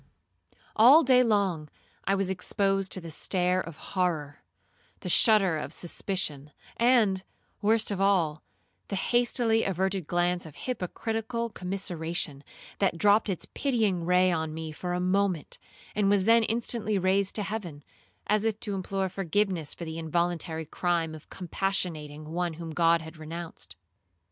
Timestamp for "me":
14.55-14.71